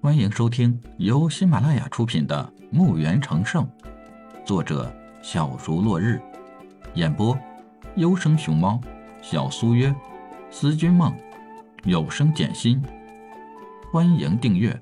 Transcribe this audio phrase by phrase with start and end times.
[0.00, 3.64] 欢迎收听由喜马拉雅出品的《墓园成圣》，
[4.46, 6.22] 作者小竹落日，
[6.94, 7.36] 演播
[7.96, 8.80] 优生熊猫、
[9.20, 9.92] 小苏约、
[10.52, 11.12] 思君梦、
[11.82, 12.80] 有声简心。
[13.92, 14.80] 欢迎订阅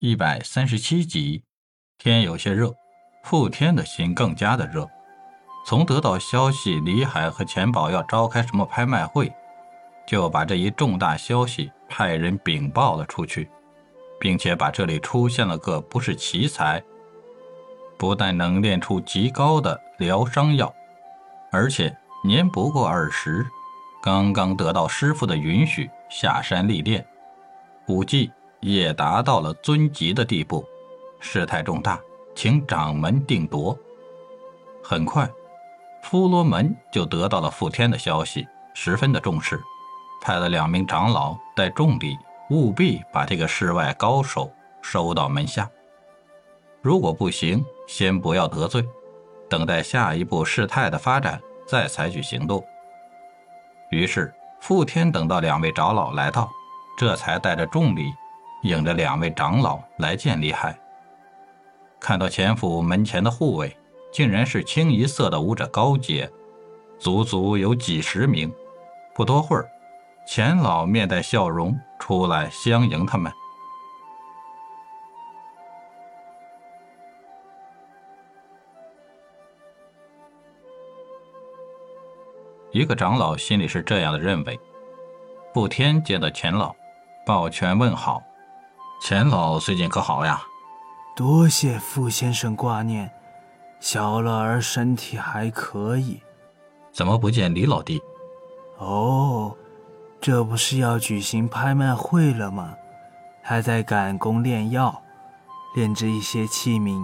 [0.00, 1.44] 一百三十七集。
[1.96, 2.74] 天有些热，
[3.22, 4.90] 傅天的心更加的热。
[5.64, 9.32] 从得到消息李海和钱宝要召开什么拍卖会，
[10.06, 13.50] 就把这一重大消息派人禀报了出去，
[14.20, 16.82] 并且把这里出现了个不是奇才，
[17.98, 20.72] 不但能炼出极高的疗伤药，
[21.50, 23.44] 而且年不过二十，
[24.02, 27.04] 刚刚得到师傅的允许下山历练，
[27.88, 28.30] 武技
[28.60, 30.64] 也达到了尊级的地步，
[31.18, 32.00] 事态重大，
[32.34, 33.76] 请掌门定夺。
[34.82, 35.28] 很快。
[36.08, 39.60] 呼罗门就得到了傅天的消息，十分的重视，
[40.26, 42.18] 派了两名长老带重礼，
[42.50, 44.50] 务必把这个世外高手
[44.82, 45.70] 收到门下。
[46.82, 48.84] 如果不行，先不要得罪，
[49.48, 52.60] 等待下一步事态的发展再采取行动。
[53.92, 56.50] 于是，傅天等到两位长老来到，
[56.98, 58.12] 这才带着重礼，
[58.64, 60.76] 引着两位长老来见李海。
[62.00, 63.76] 看到前府门前的护卫。
[64.12, 66.30] 竟然是清一色的武者高阶，
[66.98, 68.50] 足足有几十名。
[69.14, 69.68] 不多会儿，
[70.26, 73.32] 钱老面带笑容出来相迎他们。
[82.72, 84.58] 一个长老心里是这样的认为：
[85.54, 86.74] 布天见到钱老，
[87.24, 88.20] 抱拳问好
[89.00, 90.42] ：“钱老最近可好呀？”
[91.16, 93.10] 多谢傅先生挂念。
[93.78, 96.20] 小乐儿身体还可以，
[96.92, 98.02] 怎么不见李老弟？
[98.78, 99.56] 哦，
[100.26, 102.74] 这不是要举行拍卖会了吗？
[103.44, 105.00] 还在赶工炼药，
[105.76, 107.00] 炼制一些器皿，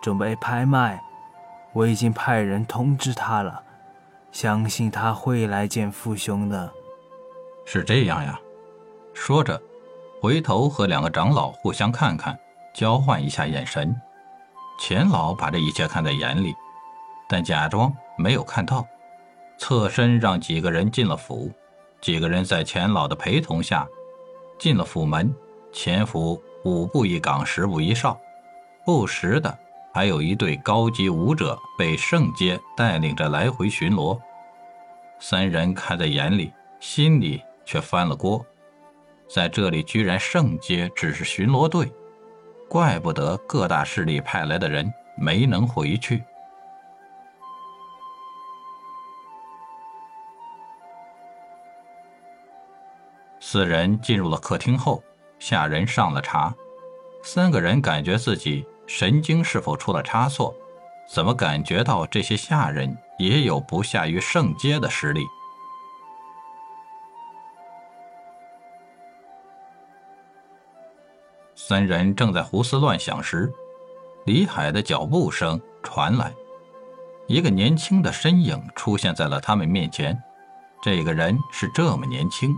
[0.00, 0.98] 准备拍卖。
[1.74, 3.62] 我已经派人通知他了，
[4.30, 6.72] 相信他会来见父兄的。
[7.66, 8.40] 是这样呀。
[9.12, 9.60] 说着，
[10.22, 12.40] 回头和两个长老互相看看，
[12.72, 13.94] 交换一下眼神。
[14.80, 16.54] 钱老把这一切看在眼里，
[17.28, 18.86] 但假装没有看到，
[19.58, 21.52] 侧身让几个人进了府。
[22.02, 23.88] 几个人在钱老的陪同下
[24.58, 25.34] 进了府门。
[25.72, 28.20] 钱府五步一岗，十步一哨，
[28.84, 29.58] 不时的
[29.94, 34.20] 还有一队高级武者被圣阶带领着来回巡逻。
[35.18, 38.44] 三人看在眼里，心里却翻了锅。
[39.26, 41.90] 在这里，居然圣阶只是巡逻队。
[42.68, 46.22] 怪不得各大势力派来的人没能回去。
[53.52, 55.04] 四人进入了客厅后，
[55.38, 56.54] 下人上了茶。
[57.22, 60.54] 三个人感觉自己神经是否出了差错？
[61.06, 65.20] 怎么感觉到这些下人也有不下于圣阶的实力？
[71.54, 73.52] 三人正在胡思乱想时，
[74.24, 76.32] 李海的脚步声传来，
[77.26, 80.18] 一个年轻的身影出现在了他们面前。
[80.82, 82.56] 这个人是这么年轻。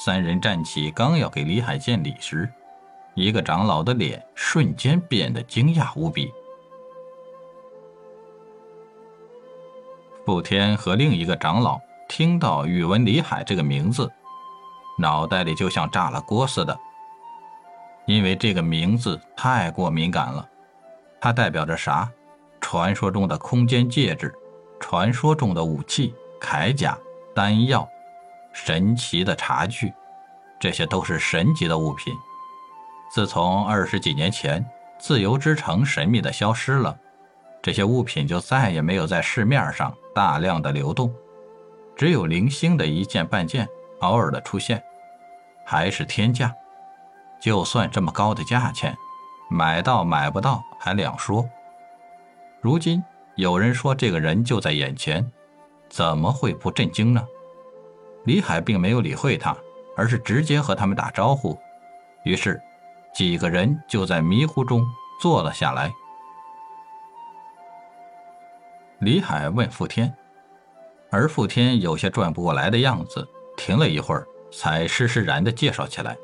[0.00, 2.48] 三人站起，刚要给李海见礼时，
[3.14, 6.32] 一个长老的脸瞬间变得惊讶无比。
[10.24, 14.08] 傅天和另一个长老听到宇文李海这个名字，
[14.96, 16.78] 脑袋里就像炸了锅似的。
[18.06, 20.48] 因为这个名字太过敏感了，
[21.20, 22.08] 它代表着啥？
[22.60, 24.32] 传说中的空间戒指，
[24.78, 26.96] 传说中的武器、铠甲、
[27.34, 27.88] 丹药，
[28.64, 29.94] 神奇的茶具，
[30.58, 32.12] 这些都是神级的物品。
[33.10, 34.64] 自从二十几年前
[34.98, 36.98] 自由之城神秘的消失了，
[37.62, 41.14] 这些物品就再也没有在市面上大量的流动，
[41.96, 43.66] 只有零星的一件半件
[44.00, 44.82] 偶尔的出现，
[45.64, 46.52] 还是天价。
[47.40, 48.94] 就算这么高的价钱，
[49.48, 51.48] 买到买不到还两说。
[52.60, 53.02] 如今
[53.36, 55.30] 有人说这个人就在眼前，
[55.88, 57.24] 怎么会不震惊呢？
[58.28, 59.56] 李海并没有理会他，
[59.96, 61.58] 而是直接和他们打招呼。
[62.24, 62.60] 于是，
[63.14, 64.84] 几个人就在迷糊中
[65.18, 65.90] 坐了下来。
[68.98, 70.14] 李海问傅天，
[71.10, 73.26] 而傅天有些转不过来的样子，
[73.56, 76.14] 停了一会儿，才施施然的介绍起来。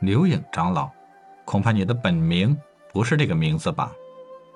[0.00, 0.90] 刘颖长老，
[1.46, 2.54] 恐怕你的本名
[2.96, 3.92] 不是这个名字吧？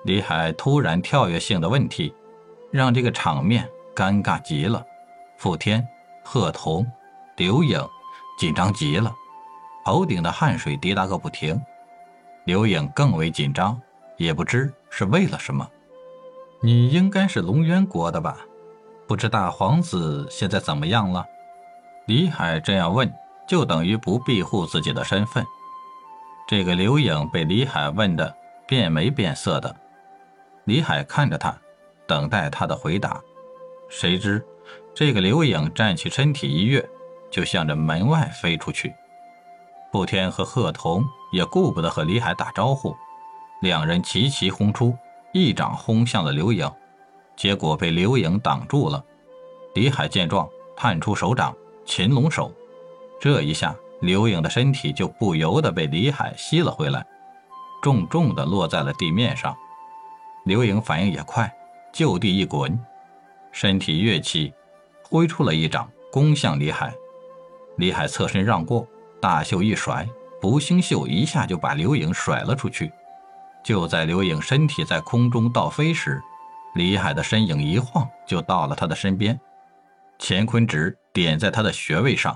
[0.03, 2.11] 李海突然跳跃性的问题，
[2.71, 4.83] 让这个场面尴尬极了。
[5.37, 5.87] 傅天、
[6.23, 6.83] 贺童、
[7.37, 7.79] 刘颖
[8.39, 9.13] 紧张极了，
[9.85, 11.61] 头顶的汗水滴答个不停。
[12.45, 13.79] 刘颖更为紧张，
[14.17, 15.69] 也不知是为了什么。
[16.63, 18.39] 你应该是龙渊国的吧？
[19.07, 21.23] 不知大皇子现在怎么样了？
[22.07, 23.13] 李海这样问，
[23.47, 25.45] 就等于不庇护自己的身份。
[26.47, 28.35] 这个刘颖被李海问的
[28.67, 29.75] 变没变色的，
[30.65, 31.57] 李海看着他，
[32.05, 33.21] 等待他的回答。
[33.89, 34.45] 谁知
[34.93, 36.87] 这个刘颖站起身体一跃，
[37.29, 38.93] 就向着门外飞出去。
[39.91, 42.95] 布天和贺童也顾不得和李海打招呼，
[43.61, 44.95] 两人齐齐轰出，
[45.33, 46.69] 一掌轰向了刘颖，
[47.35, 49.03] 结果被刘颖挡住了。
[49.73, 51.55] 李海见状，探出手掌，
[51.85, 52.51] 擒龙手，
[53.19, 57.05] 这一下，刘颖的身体就不由得被李海吸了回来，
[57.81, 59.55] 重重的落在了地面上。
[60.45, 61.51] 刘颖反应也快，
[61.93, 62.77] 就地一滚，
[63.51, 64.53] 身体跃起，
[65.03, 66.93] 挥出了一掌，攻向李海。
[67.77, 68.87] 李海侧身让过。
[69.21, 70.09] 大袖一甩，
[70.41, 72.91] 不星袖一下就把刘颖甩了出去。
[73.63, 76.19] 就在刘颖身体在空中倒飞时，
[76.73, 79.39] 李海的身影一晃就到了他的身边，
[80.17, 82.35] 乾坤指点在他的穴位上。